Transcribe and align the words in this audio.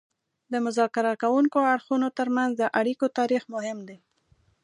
د 0.51 0.53
مذاکره 0.65 1.11
کوونکو 1.23 1.57
اړخونو 1.73 2.07
ترمنځ 2.17 2.51
د 2.57 2.63
اړیکو 2.79 3.05
تاریخ 3.17 3.43
مهم 3.55 3.79
دی 3.87 3.97